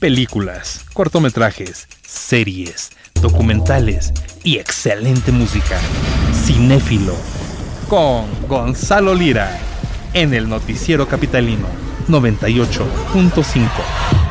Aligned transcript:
Películas, 0.00 0.86
cortometrajes, 0.94 1.86
series, 2.00 2.92
documentales 3.20 4.14
y 4.42 4.56
excelente 4.56 5.30
música. 5.30 5.78
Cinéfilo. 6.32 7.14
Con 7.86 8.24
Gonzalo 8.48 9.14
Lira. 9.14 9.60
En 10.14 10.32
el 10.32 10.48
Noticiero 10.48 11.06
Capitalino 11.06 11.66
98.5. 12.08 14.29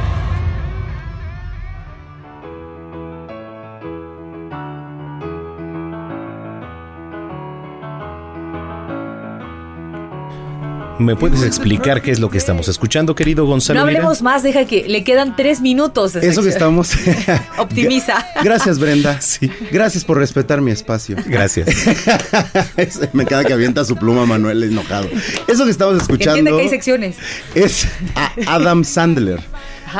¿Me 10.99 11.15
puedes 11.15 11.43
explicar 11.43 12.01
qué 12.01 12.11
es 12.11 12.19
lo 12.19 12.29
que 12.29 12.37
estamos 12.37 12.67
escuchando, 12.67 13.15
querido 13.15 13.45
Gonzalo? 13.45 13.79
No 13.79 13.85
Lira? 13.87 13.99
hablemos 13.99 14.21
más, 14.21 14.43
deja 14.43 14.65
que 14.65 14.85
le 14.87 15.05
quedan 15.05 15.35
tres 15.37 15.61
minutos. 15.61 16.11
de 16.13 16.27
Eso 16.27 16.43
que 16.43 16.49
estamos. 16.49 16.91
Optimiza. 17.57 18.25
Gracias, 18.43 18.79
Brenda. 18.79 19.19
Sí. 19.29 19.49
Gracias 19.71 20.03
por 20.03 20.17
respetar 20.17 20.59
mi 20.59 20.71
espacio. 20.71 21.15
Gracias. 21.25 21.69
Me 23.13 23.25
queda 23.25 23.45
que 23.45 23.53
avienta 23.53 23.85
su 23.85 23.95
pluma 23.95 24.25
Manuel 24.25 24.63
enojado. 24.63 25.07
Eso 25.47 25.65
que 25.65 25.71
estamos 25.71 26.01
escuchando 26.01 26.39
Entiende 26.39 26.51
que 26.51 26.63
hay 26.63 26.69
secciones. 26.69 27.15
es 27.55 27.87
a 28.15 28.33
Adam 28.55 28.83
Sandler. 28.83 29.39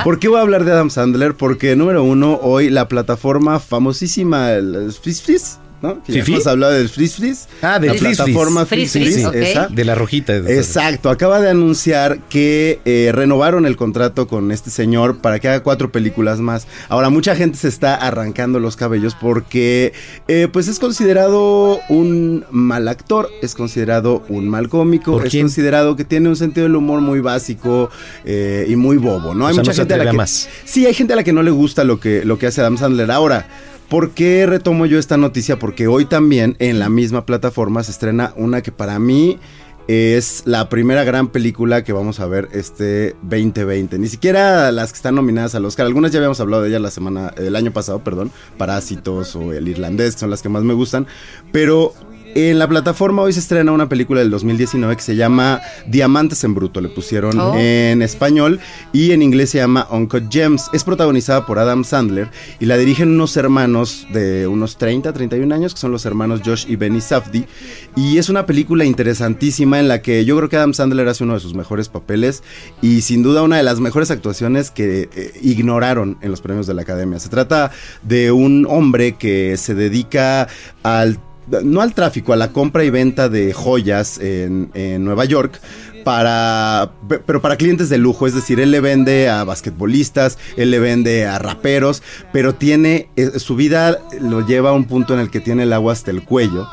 ¿Por 0.04 0.20
qué 0.20 0.28
voy 0.28 0.40
a 0.40 0.42
hablar 0.42 0.66
de 0.66 0.72
Adam 0.72 0.90
Sandler? 0.90 1.36
Porque, 1.36 1.76
número 1.76 2.04
uno, 2.04 2.40
hoy 2.42 2.70
la 2.70 2.88
plataforma 2.88 3.60
famosísima, 3.60 4.52
el 4.52 4.92
Frizz, 4.92 5.60
¿no? 5.82 6.04
Que 6.04 6.14
ya 6.14 6.20
¿Fifi? 6.20 6.34
hemos 6.34 6.48
hablado 6.48 6.74
del 6.74 6.90
Frizz 6.90 7.16
Frizz. 7.16 7.48
Ah, 7.62 7.80
del 7.80 7.94
la 7.94 7.98
Frizz 7.98 8.18
plataforma 8.18 8.66
Frizz 8.66 8.92
Frizz 8.92 9.04
Frizz, 9.04 9.14
Frizz, 9.16 9.26
ok. 9.28 9.36
esa. 9.36 9.68
De 9.68 9.86
la 9.86 9.96
rojita. 9.96 10.36
Exacto, 10.36 11.10
acaba 11.10 11.40
de 11.40 11.50
anunciar 11.50 12.20
que 12.30 12.80
eh, 12.86 13.12
renovaron 13.14 13.66
el 13.66 13.76
contrato 13.76 14.28
con 14.28 14.52
este 14.52 14.70
señor 14.70 15.20
para 15.20 15.40
que 15.40 15.48
haga 15.48 15.64
cuatro 15.64 15.92
películas 15.92 16.40
más. 16.40 16.68
Ahora, 16.90 17.10
mucha 17.10 17.36
gente 17.36 17.58
se 17.58 17.68
está 17.68 17.96
arrancando 17.96 18.60
los 18.60 18.76
cabellos 18.76 19.16
porque 19.16 19.94
eh, 20.28 20.48
pues 20.52 20.68
es 20.68 20.80
considerado 20.80 21.80
un 21.90 22.46
mal 22.52 22.88
actor, 22.88 23.30
es 23.42 23.56
considerado 23.56 24.24
un 24.30 24.48
mal 24.50 24.70
cómico, 24.70 25.14
¿Por 25.14 25.26
es 25.28 25.32
quién? 25.32 25.44
considerado 25.46 25.96
que 25.96 26.04
tiene 26.04 26.30
un 26.30 26.36
sentido 26.36 26.66
del 26.68 26.76
humor 26.76 27.02
muy 27.02 27.20
básico 27.20 27.90
eh, 28.26 28.66
y 28.68 28.76
muy 28.76 28.98
bobo, 28.98 29.34
¿no? 29.34 29.46
O 29.46 29.54
sea, 29.54 29.64
no 29.64 29.74
se 29.74 29.82
a 29.82 29.98
la 29.98 30.12
que 30.12 30.18
más. 30.18 30.50
Sí, 30.66 30.86
hay 30.86 30.94
gente 30.94 31.14
a 31.14 31.16
la 31.16 31.24
que 31.24 31.34
no 31.34 31.44
le 31.44 31.52
gusta 31.52 31.84
lo 31.84 32.00
que, 32.00 32.24
lo 32.26 32.38
que 32.38 32.48
hace 32.48 32.62
Adam 32.62 32.78
Sandler. 32.78 33.12
Ahora, 33.12 33.48
¿por 33.90 34.12
qué 34.12 34.46
retomo 34.46 34.86
yo 34.86 35.00
esta 35.00 35.18
noticia? 35.18 35.60
Porque 35.60 35.88
hoy 35.88 36.06
también 36.06 36.56
en 36.60 36.80
la 36.80 36.90
misma 36.90 37.26
plataforma 37.26 37.84
se 37.84 37.92
estrena 37.92 38.34
una 38.36 38.62
que 38.62 38.72
para 38.72 39.00
mí 39.00 39.40
es 39.88 40.44
la 40.46 40.70
primera 40.70 41.04
gran 41.04 41.30
película 41.30 41.84
que 41.84 41.94
vamos 41.94 42.20
a 42.20 42.28
ver 42.28 42.48
este 42.52 43.16
2020. 43.24 43.98
Ni 43.98 44.08
siquiera 44.08 44.72
las 44.72 44.92
que 44.92 44.98
están 44.98 45.16
nominadas 45.16 45.56
al 45.56 45.66
Oscar. 45.66 45.88
Algunas 45.88 46.12
ya 46.12 46.20
habíamos 46.20 46.40
hablado 46.40 46.62
de 46.62 46.70
ellas 46.70 46.82
la 46.82 46.92
semana, 46.92 47.34
el 47.38 47.56
año 47.56 47.74
pasado, 47.74 48.04
perdón. 48.04 48.32
Parásitos 48.60 49.36
o 49.36 49.52
El 49.52 49.68
Irlandés, 49.68 50.14
son 50.14 50.30
las 50.30 50.44
que 50.44 50.50
más 50.50 50.62
me 50.62 50.76
gustan. 50.76 51.08
Pero 51.52 51.96
en 52.36 52.60
la 52.60 52.68
plataforma 52.68 53.22
hoy 53.22 53.34
se 53.34 53.40
estrena 53.40 53.72
una 53.72 53.90
película 53.90 54.20
del 54.22 54.30
2019 54.30 54.96
que 54.96 55.02
se 55.02 55.16
llama 55.16 55.62
Diamantes 55.88 56.44
en 56.44 56.54
Bruto. 56.56 56.82
Le 56.82 56.90
pusieron 56.90 57.40
Oh. 57.40 57.56
en 57.58 58.02
español 58.02 58.60
y 58.94 59.12
en 59.12 59.22
inglés 59.22 59.50
se 59.52 59.58
llama 59.58 59.88
Uncut 59.92 60.32
Gems. 60.32 60.70
Es 60.74 60.84
protagonizada 60.84 61.46
por 61.46 61.60
Adam 61.60 61.84
Sandler 61.84 62.30
y 62.60 62.66
la 62.66 62.78
dirigen 62.78 63.10
unos 63.10 63.36
hermanos 63.38 64.08
de 64.14 64.48
unos 64.48 64.78
30, 64.78 65.12
31 65.14 65.54
años, 65.54 65.74
que 65.74 65.80
son 65.80 65.92
los 65.92 66.06
hermanos 66.06 66.42
Josh 66.46 66.66
y 66.68 66.76
Benny 66.76 67.02
Safdie. 67.02 67.48
Y 67.96 68.18
es 68.18 68.30
una 68.30 68.46
película 68.46 68.86
interesantísima 68.86 69.80
en 69.80 69.88
la 69.88 70.02
que 70.02 70.26
yo 70.26 70.38
creo 70.38 70.50
que 70.50 70.58
Adam 70.58 70.74
Sandler 70.74 71.08
hace 71.08 71.24
uno 71.24 71.34
de 71.34 71.40
sus 71.40 71.54
mejores 71.54 71.90
papeles 71.90 72.44
y 72.82 73.02
sin 73.02 73.24
duda 73.24 73.42
una 73.42 73.58
de 73.58 73.64
las 73.64 73.80
mejores 73.80 74.12
actuaciones 74.12 74.72
que 74.72 75.10
eh, 75.16 75.32
ignoraron 75.42 76.18
en 76.22 76.32
los 76.32 76.42
premios 76.42 76.68
de 76.68 76.74
la 76.74 76.82
Academia. 76.84 77.20
Se 77.20 77.30
trata 77.30 77.72
de 78.04 78.32
un 78.32 78.66
hombre 78.70 79.14
que 79.18 79.58
se 79.58 79.76
dedica 79.76 80.48
al 80.84 81.20
no 81.64 81.82
al 81.82 81.94
tráfico, 81.94 82.34
a 82.34 82.36
la 82.36 82.52
compra 82.52 82.84
y 82.84 82.90
venta 82.90 83.30
de 83.30 83.54
joyas 83.54 84.20
en, 84.20 84.70
en 84.74 85.04
Nueva 85.04 85.26
York. 85.26 85.60
Para, 86.06 86.94
pe- 87.10 87.20
pero 87.20 87.42
para 87.42 87.58
clientes 87.58 87.90
de 87.90 87.98
lujo, 87.98 88.26
es 88.26 88.34
decir, 88.34 88.60
él 88.62 88.72
le 88.72 88.80
vende 88.80 89.30
a 89.30 89.44
basquetbolistas, 89.44 90.38
él 90.56 90.72
le 90.72 90.80
vende 90.80 91.28
a 91.28 91.38
raperos, 91.40 92.02
pero 92.32 92.56
tiene, 92.56 93.10
eh, 93.18 93.38
su 93.38 93.58
vida 93.58 94.00
lo 94.22 94.48
lleva 94.48 94.70
a 94.70 94.74
un 94.74 94.86
punto 94.86 95.14
en 95.14 95.20
el 95.20 95.30
que 95.30 95.42
tiene 95.42 95.64
el 95.64 95.74
agua 95.74 95.92
hasta 95.94 96.10
el 96.10 96.24
cuello 96.24 96.68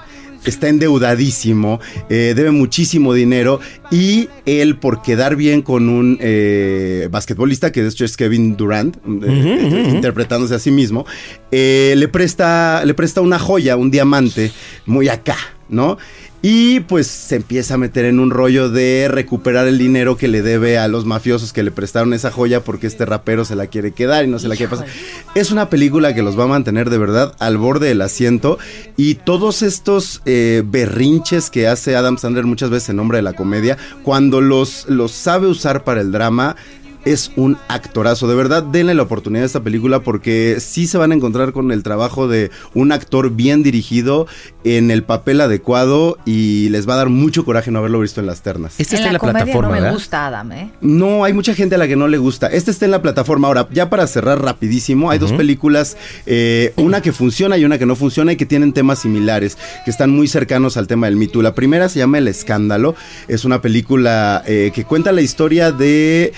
está 0.50 0.68
endeudadísimo, 0.68 1.80
eh, 2.08 2.34
debe 2.36 2.50
muchísimo 2.50 3.14
dinero 3.14 3.60
y 3.90 4.28
él 4.44 4.78
por 4.78 5.02
quedar 5.02 5.36
bien 5.36 5.62
con 5.62 5.88
un 5.88 6.18
eh, 6.20 7.08
basquetbolista, 7.10 7.72
que 7.72 7.82
de 7.82 7.88
hecho 7.88 8.04
es 8.04 8.16
Kevin 8.16 8.56
Durant, 8.56 8.96
eh, 8.96 9.88
interpretándose 9.90 10.54
a 10.54 10.58
sí 10.58 10.70
mismo, 10.70 11.06
le, 11.50 12.08
presta, 12.08 12.84
le 12.84 12.94
presta 12.94 13.20
una 13.20 13.38
joya, 13.38 13.76
un 13.76 13.90
diamante, 13.90 14.52
muy 14.86 15.08
acá, 15.08 15.36
¿no? 15.68 15.98
Y 16.42 16.80
pues 16.80 17.06
se 17.06 17.36
empieza 17.36 17.74
a 17.74 17.78
meter 17.78 18.04
en 18.04 18.20
un 18.20 18.30
rollo 18.30 18.68
de 18.70 19.08
recuperar 19.10 19.66
el 19.66 19.78
dinero 19.78 20.16
que 20.16 20.28
le 20.28 20.42
debe 20.42 20.78
a 20.78 20.86
los 20.86 21.04
mafiosos 21.04 21.52
que 21.52 21.62
le 21.62 21.70
prestaron 21.70 22.12
esa 22.12 22.30
joya 22.30 22.62
porque 22.62 22.86
este 22.86 23.04
rapero 23.04 23.44
se 23.44 23.56
la 23.56 23.66
quiere 23.66 23.92
quedar 23.92 24.24
y 24.24 24.28
no 24.28 24.38
se 24.38 24.48
la 24.48 24.56
quiere 24.56 24.70
pasar. 24.70 24.86
Es 25.34 25.50
una 25.50 25.70
película 25.70 26.14
que 26.14 26.22
los 26.22 26.38
va 26.38 26.44
a 26.44 26.48
mantener 26.48 26.90
de 26.90 26.98
verdad 26.98 27.34
al 27.38 27.56
borde 27.56 27.88
del 27.88 28.02
asiento 28.02 28.58
y 28.96 29.14
todos 29.16 29.62
estos 29.62 30.22
eh, 30.24 30.62
berrinches 30.64 31.50
que 31.50 31.66
hace 31.66 31.96
Adam 31.96 32.18
Sandler 32.18 32.44
muchas 32.44 32.70
veces 32.70 32.90
en 32.90 32.96
nombre 32.96 33.18
de 33.18 33.22
la 33.22 33.32
comedia, 33.32 33.76
cuando 34.02 34.40
los, 34.40 34.86
los 34.88 35.12
sabe 35.12 35.46
usar 35.48 35.84
para 35.84 36.00
el 36.00 36.12
drama, 36.12 36.56
es 37.06 37.30
un 37.36 37.56
actorazo. 37.68 38.26
De 38.28 38.34
verdad, 38.34 38.62
denle 38.64 38.92
la 38.94 39.04
oportunidad 39.04 39.44
a 39.44 39.46
esta 39.46 39.62
película 39.62 40.00
porque 40.00 40.56
sí 40.58 40.86
se 40.86 40.98
van 40.98 41.12
a 41.12 41.14
encontrar 41.14 41.52
con 41.52 41.70
el 41.72 41.82
trabajo 41.82 42.28
de 42.28 42.50
un 42.74 42.92
actor 42.92 43.30
bien 43.30 43.62
dirigido 43.62 44.26
en 44.64 44.90
el 44.90 45.04
papel 45.04 45.40
adecuado 45.40 46.18
y 46.26 46.68
les 46.70 46.88
va 46.88 46.94
a 46.94 46.96
dar 46.96 47.08
mucho 47.08 47.44
coraje 47.44 47.70
no 47.70 47.78
haberlo 47.78 48.00
visto 48.00 48.20
en 48.20 48.26
las 48.26 48.42
ternas. 48.42 48.74
Esta 48.78 48.96
en 48.96 49.02
está 49.02 49.04
la, 49.04 49.06
en 49.06 49.12
la 49.12 49.18
plataforma, 49.20 49.68
no 49.68 49.74
me 49.74 49.80
¿verdad? 49.80 49.94
gusta 49.94 50.26
Adam, 50.26 50.52
¿eh? 50.52 50.70
No, 50.80 51.22
hay 51.22 51.32
mucha 51.32 51.54
gente 51.54 51.76
a 51.76 51.78
la 51.78 51.86
que 51.86 51.94
no 51.94 52.08
le 52.08 52.18
gusta. 52.18 52.48
Este 52.48 52.72
está 52.72 52.84
en 52.84 52.90
la 52.90 53.00
plataforma. 53.00 53.46
Ahora, 53.46 53.68
ya 53.70 53.88
para 53.88 54.06
cerrar 54.08 54.42
rapidísimo, 54.42 55.10
hay 55.10 55.20
dos 55.20 55.32
películas, 55.32 55.96
eh, 56.26 56.72
una 56.76 57.00
que 57.00 57.12
funciona 57.12 57.56
y 57.56 57.64
una 57.64 57.78
que 57.78 57.86
no 57.86 57.94
funciona 57.94 58.32
y 58.32 58.36
que 58.36 58.46
tienen 58.46 58.72
temas 58.72 58.98
similares, 58.98 59.56
que 59.84 59.90
están 59.92 60.10
muy 60.10 60.26
cercanos 60.26 60.76
al 60.76 60.88
tema 60.88 61.06
del 61.06 61.14
Me 61.16 61.28
Too. 61.28 61.42
La 61.42 61.54
primera 61.54 61.88
se 61.88 62.00
llama 62.00 62.18
El 62.18 62.26
Escándalo. 62.26 62.96
Es 63.28 63.44
una 63.44 63.62
película 63.62 64.42
eh, 64.46 64.72
que 64.74 64.84
cuenta 64.84 65.12
la 65.12 65.20
historia 65.20 65.70
de 65.70 66.32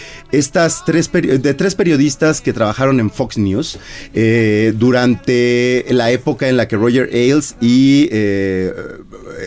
tres, 0.84 1.10
de 1.12 1.54
tres 1.54 1.74
periodistas 1.74 2.40
que 2.40 2.52
trabajaron 2.52 3.00
en 3.00 3.10
Fox 3.10 3.38
News 3.38 3.78
eh, 4.14 4.72
durante 4.76 5.84
la 5.90 6.10
época 6.10 6.48
en 6.48 6.56
la 6.56 6.66
que 6.66 6.76
Roger 6.76 7.08
Ailes 7.12 7.56
y 7.60 8.08
eh, 8.10 8.72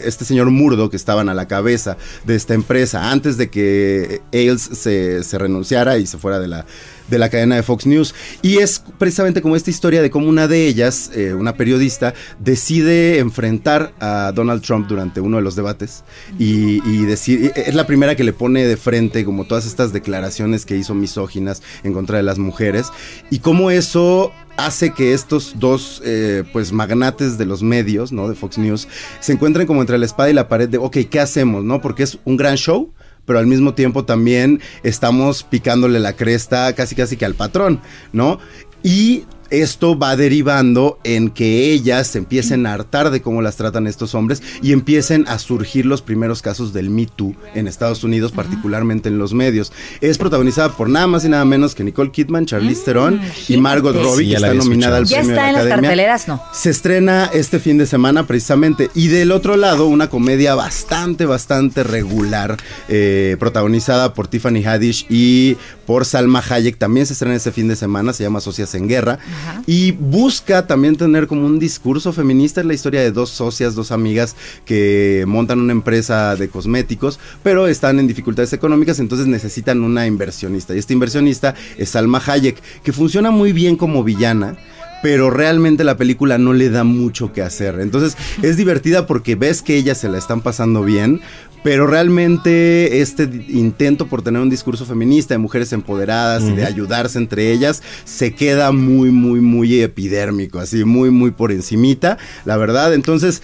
este 0.04 0.26
señor 0.26 0.50
Murdo, 0.52 0.90
que 0.90 0.98
estaban 0.98 1.30
a 1.30 1.34
la 1.34 1.48
cabeza 1.48 1.98
de 2.26 2.36
esta 2.36 2.54
empresa, 2.54 3.12
antes 3.12 3.38
de 3.38 3.50
que 3.50 4.22
Ailes 4.34 4.62
se 4.62 5.38
renunciara 5.38 5.98
y 5.98 6.08
se 6.08 6.18
fuera 6.18 6.40
de 6.40 6.48
la, 6.48 6.66
de 7.12 7.20
la 7.20 7.30
cadena 7.30 7.56
de 7.56 7.64
Fox 7.64 7.86
News. 7.86 8.16
Y 8.42 8.58
es 8.58 8.84
precisamente 8.98 9.44
como 9.44 9.56
esta 9.56 9.70
historia 9.70 10.02
de 10.02 10.10
cómo 10.10 10.28
una 10.28 10.48
de 10.48 10.66
ellas, 10.66 11.12
eh, 11.14 11.36
una 11.36 11.56
periodista, 11.56 12.16
decide 12.40 13.20
enfrentar 13.20 13.94
a 14.00 14.32
Donald 14.34 14.64
Trump 14.64 14.88
durante 14.88 15.22
uno 15.22 15.38
de 15.38 15.44
los 15.44 15.56
debates 15.56 16.04
y, 16.40 16.80
decir, 17.06 17.52
es 17.56 17.76
la 17.76 17.86
primera 17.86 18.16
que 18.16 18.24
le 18.24 18.34
pone 18.34 18.66
de 18.66 18.78
frente 18.78 19.26
como 19.26 19.46
todas 19.46 19.66
estas 19.66 19.92
declaraciones 19.94 20.66
que 20.66 20.78
hizo 20.78 20.96
misóginas 20.96 21.62
en 21.84 21.94
contra 21.94 22.18
de 22.18 22.24
las 22.24 22.40
mujeres 22.40 22.88
y 23.30 23.40
cómo 23.40 23.70
eso 23.70 24.32
hace 24.58 24.94
que 24.94 25.14
estos 25.14 25.56
dos 25.58 26.02
eh, 26.06 26.44
pues 26.54 26.72
magnates 26.72 27.38
de 27.38 27.46
los 27.46 27.64
medios, 27.64 28.12
¿no? 28.12 28.30
De 28.30 28.36
Fox 28.36 28.58
News, 28.58 28.88
se 29.20 29.34
encuentren 29.34 29.68
como 29.68 29.82
entre 29.82 29.98
la 29.98 30.06
espada 30.06 30.30
y 30.30 30.34
la 30.34 30.48
pared 30.48 30.70
de, 30.70 30.78
ok, 30.78 30.98
¿qué 31.10 31.20
hacemos? 31.20 31.64
¿No? 31.64 31.82
Porque 31.82 32.04
es 32.04 32.20
un 32.24 32.38
gran 32.38 32.56
show, 32.56 32.94
pero 33.26 33.40
al 33.40 33.48
mismo 33.48 33.74
tiempo 33.74 34.06
también 34.06 34.62
estamos 34.84 35.44
picándole 35.44 36.00
la 36.00 36.14
cresta 36.14 36.74
casi 36.74 36.96
casi 36.96 37.18
que 37.18 37.26
al 37.26 37.36
patrón, 37.36 37.82
¿no? 38.14 38.40
Y 38.84 39.26
esto 39.52 39.98
va 39.98 40.16
derivando 40.16 40.98
en 41.04 41.30
que 41.30 41.72
ellas 41.72 42.08
se 42.08 42.18
empiecen 42.18 42.66
a 42.66 42.74
hartar 42.74 43.12
de 43.12 43.22
cómo 43.22 43.42
las 43.42 43.56
tratan 43.58 43.86
estos 43.86 44.16
hombres 44.16 44.42
y 44.62 44.72
empiecen 44.72 45.26
a 45.28 45.38
surgir 45.40 45.86
los 45.86 46.02
primeros 46.02 46.42
casos 46.42 46.74
del 46.74 46.90
Me 46.90 47.06
Too 47.06 47.36
en 47.54 47.68
Estados 47.68 48.04
Unidos, 48.04 48.32
particularmente 48.32 49.10
en 49.10 49.18
los 49.18 49.34
medios. 49.34 49.72
Es 50.00 50.18
protagonizada 50.18 50.70
por 50.76 50.90
nada 50.90 51.08
más 51.08 51.26
y 51.26 51.30
nada 51.30 51.46
menos 51.46 51.76
que 51.76 51.84
Nicole 51.84 52.12
Kidman, 52.12 52.46
Charlize 52.46 52.84
Theron 52.86 53.22
y 53.48 53.58
Margot. 53.58 53.96
Robbie, 53.96 54.26
Sí, 54.26 54.30
que 54.30 54.36
está 54.36 54.54
nominada 54.54 54.98
al 54.98 55.06
premio 55.06 55.30
está 55.32 55.44
de 55.44 55.48
en 55.50 55.54
la 55.54 55.60
las 55.60 55.66
Academia. 55.68 55.90
carteleras, 55.90 56.28
¿no? 56.28 56.42
Se 56.54 56.70
estrena 56.70 57.30
este 57.34 57.60
fin 57.60 57.78
de 57.78 57.86
semana 57.86 58.26
precisamente. 58.26 58.90
Y 58.96 59.08
del 59.10 59.32
otro 59.32 59.58
lado, 59.58 59.88
una 59.88 60.10
comedia 60.10 60.56
bastante, 60.56 61.26
bastante 61.26 61.84
regular, 61.84 62.58
eh, 62.88 63.36
protagonizada 63.40 64.14
por 64.14 64.28
Tiffany 64.28 64.64
Haddish 64.64 65.06
y 65.10 65.58
por 65.86 66.06
Salma 66.06 66.42
Hayek. 66.48 66.78
También 66.78 67.06
se 67.06 67.14
estrena 67.14 67.36
este 67.36 67.52
fin 67.52 67.68
de 67.68 67.76
semana, 67.76 68.14
se 68.14 68.24
llama 68.24 68.40
Socias 68.40 68.74
en 68.76 68.88
Guerra. 68.88 69.20
Y 69.66 69.92
busca 69.92 70.68
también 70.68 70.96
tener 70.96 71.28
como 71.28 71.46
un 71.46 71.60
discurso 71.60 72.14
feminista. 72.14 72.62
Es 72.62 72.68
la 72.68 72.74
historia 72.74 73.02
de 73.02 73.12
dos 73.12 73.30
socias, 73.30 73.76
dos 73.76 73.92
amigas 73.92 74.36
que 74.66 75.24
montan 75.28 75.60
una 75.60 75.72
empresa 75.72 76.36
de 76.36 76.50
cosméticos, 76.50 77.20
pero 77.44 77.68
están 77.68 78.00
en 78.00 78.08
dificultades 78.08 78.54
económicas, 78.54 79.00
entonces 79.00 79.28
necesitan 79.28 79.84
una 79.84 80.08
inversionista. 80.08 80.76
Y 80.76 80.80
esta 80.80 80.94
inversionista 80.94 81.56
es 81.78 81.90
Salma 81.90 82.22
Hayek, 82.26 82.62
que 82.84 82.94
funciona 82.94 83.32
muy 83.32 83.54
bien 83.54 83.76
como 83.76 84.04
villana 84.04 84.58
pero 85.02 85.30
realmente 85.30 85.84
la 85.84 85.98
película 85.98 86.38
no 86.38 86.54
le 86.54 86.70
da 86.70 86.84
mucho 86.84 87.34
que 87.34 87.42
hacer. 87.42 87.80
Entonces 87.80 88.18
es 88.42 88.58
divertida 88.58 89.08
porque 89.08 89.36
ves 89.36 89.62
que 89.62 89.76
ellas 89.76 89.98
se 89.98 90.10
la 90.10 90.18
están 90.18 90.42
pasando 90.42 90.84
bien, 90.84 91.22
pero 91.64 91.88
realmente 91.88 93.02
este 93.02 93.24
intento 93.50 94.08
por 94.08 94.22
tener 94.22 94.42
un 94.42 94.50
discurso 94.50 94.86
feminista 94.86 95.34
de 95.34 95.40
mujeres 95.40 95.74
empoderadas 95.74 96.44
y 96.44 96.54
de 96.54 96.66
ayudarse 96.66 97.18
entre 97.20 97.52
ellas 97.52 97.84
se 98.04 98.34
queda 98.34 98.72
muy, 98.72 99.12
muy, 99.12 99.42
muy 99.42 99.82
epidérmico, 99.82 100.60
así 100.60 100.84
muy, 100.86 101.12
muy 101.12 101.32
por 101.32 101.52
encimita, 101.52 102.18
la 102.46 102.58
verdad. 102.58 102.94
Entonces... 102.94 103.42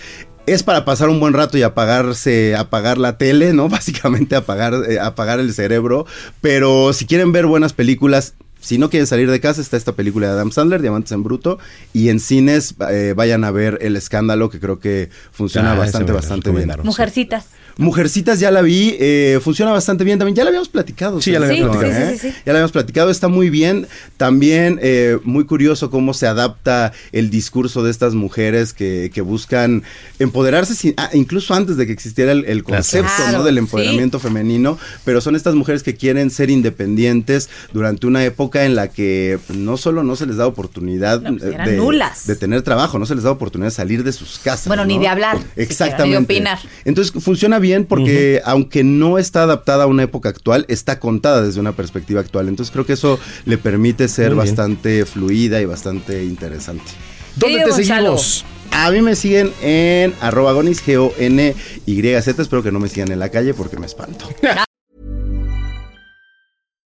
Es 0.48 0.64
para 0.64 0.86
pasar 0.86 1.10
un 1.10 1.20
buen 1.20 1.34
rato 1.34 1.58
y 1.58 1.64
apagarse, 1.64 2.56
apagar 2.56 2.98
la 2.98 3.18
tele, 3.18 3.52
¿no? 3.52 3.68
Básicamente 3.70 4.34
apagar, 4.38 4.76
eh, 4.90 4.98
apagar 4.98 5.42
el 5.42 5.54
cerebro. 5.54 6.06
Pero 6.40 6.94
si 6.94 7.06
quieren 7.06 7.34
ver 7.34 7.48
buenas 7.48 7.74
películas, 7.74 8.34
si 8.68 8.78
no 8.78 8.90
quieren 8.90 9.08
salir 9.08 9.32
de 9.32 9.40
casa, 9.40 9.62
está 9.62 9.78
esta 9.78 9.94
película 9.94 10.28
de 10.28 10.34
Adam 10.34 10.52
Sandler, 10.52 10.82
Diamantes 10.82 11.14
en 11.14 11.24
Bruto. 11.24 11.58
Y 11.94 12.10
en 12.10 12.20
cines 12.20 12.76
eh, 12.92 13.14
vayan 13.16 13.46
a 13.46 13.52
ver 13.52 13.78
El 13.82 13.96
Escándalo, 13.96 14.50
que 14.50 14.60
creo 14.60 14.80
que 14.82 15.10
funciona 15.32 15.72
Ah, 15.72 15.76
bastante, 15.76 16.12
bastante 16.12 16.52
bien. 16.52 16.70
Mujercitas. 16.84 17.46
Mujercitas 17.78 18.40
ya 18.40 18.50
la 18.52 18.62
vi, 18.62 18.96
eh, 19.00 19.40
funciona 19.44 19.72
bastante 19.72 20.04
bien 20.04 20.18
también. 20.18 20.36
Ya 20.36 20.44
la 20.44 20.50
habíamos 20.50 20.70
platicado. 20.70 21.22
Sí, 21.22 21.32
ya 21.32 21.40
la 21.40 21.48
habíamos 21.48 21.76
sí, 21.76 21.80
platicado. 21.80 22.12
sí, 22.12 22.18
sí, 22.20 22.28
sí. 22.30 22.36
Ya 22.46 22.54
la 22.54 22.60
habíamos 22.60 22.72
platicado, 22.72 23.10
está 23.10 23.28
muy 23.28 23.50
bien. 23.50 23.88
También 24.18 24.80
eh, 24.82 25.18
muy 25.24 25.46
curioso 25.46 25.90
cómo 25.90 26.14
se 26.14 26.26
adapta 26.28 26.92
el 27.12 27.30
discurso 27.30 27.84
de 27.84 27.92
estas 27.92 28.14
mujeres 28.16 28.74
que, 28.74 29.12
que 29.14 29.22
buscan 29.22 29.84
empoderarse, 30.20 30.74
sin- 30.76 30.94
ah, 30.98 31.10
incluso 31.14 31.54
antes 31.54 31.78
de 31.78 31.86
que 31.86 31.94
existiera 31.94 32.32
el, 32.32 32.46
el 32.46 32.64
concepto 32.64 33.12
Claro, 33.18 33.40
¿no? 33.40 33.44
del 33.44 33.58
empoderamiento 33.60 34.20
femenino, 34.20 34.78
pero 35.06 35.22
son 35.22 35.36
estas 35.36 35.54
mujeres 35.56 35.84
que 35.84 35.96
quieren 35.96 36.30
ser 36.32 36.50
independientes 36.50 37.50
durante 37.74 38.08
una 38.08 38.24
época 38.26 38.66
en 38.66 38.76
la 38.76 38.88
que 38.90 39.38
no 39.50 39.78
solo 39.78 40.04
no 40.04 40.16
se 40.16 40.26
les 40.26 40.38
da 40.38 40.48
oportunidad 40.48 41.22
No, 41.22 41.38
pues, 41.38 41.44
eh, 41.54 41.58
de, 41.66 41.78
nulas. 41.78 42.26
de 42.28 42.36
tener 42.36 42.62
trabajo, 42.64 42.98
no 43.00 43.06
se 43.06 43.16
les 43.16 43.24
da 43.24 43.32
oportunidad 43.32 43.68
de 43.68 43.76
salir 43.76 44.04
de 44.04 44.14
sus 44.14 44.40
casas. 44.40 44.68
Bueno, 44.68 44.86
ni 44.86 44.96
¿no? 44.96 45.02
de 45.02 45.08
hablar, 45.10 45.38
Exactamente. 45.56 46.06
ni 46.06 46.12
de 46.12 46.18
opinar. 46.18 46.60
Entonces 46.86 47.14
funciona 47.24 47.60
bien 47.60 47.67
porque 47.88 48.42
aunque 48.46 48.84
no 48.84 49.18
está 49.18 49.44
adaptada 49.44 49.84
a 49.84 49.88
una 49.88 50.04
época 50.04 50.30
actual, 50.30 50.66
está 50.68 51.00
contada 51.00 51.42
desde 51.42 51.60
una 51.60 51.74
perspectiva 51.74 52.22
actual. 52.22 52.48
Entonces 52.48 52.72
creo 52.72 52.86
que 52.86 52.94
eso 52.94 53.20
le 53.46 53.58
permite 53.58 54.08
ser 54.08 54.28
bien. 54.28 54.38
bastante 54.38 55.06
fluida 55.06 55.62
y 55.62 55.66
bastante 55.66 56.24
interesante. 56.24 56.92
¿Dónde 57.36 57.60
te 57.60 57.70
Gonzalo. 57.72 58.18
seguimos? 58.18 58.46
A 58.72 58.92
mí 58.92 59.02
me 59.02 59.16
siguen 59.16 59.52
en 59.62 60.14
arroba 60.22 60.54
gonis, 60.54 60.86
G-O-N-Y-Z. 60.86 62.42
Espero 62.42 62.64
que 62.64 62.72
no 62.72 62.80
me 62.80 62.90
sigan 62.90 63.12
en 63.12 63.20
la 63.20 63.30
calle 63.30 63.54
porque 63.54 63.78
me 63.78 63.86
espanto. 63.86 64.28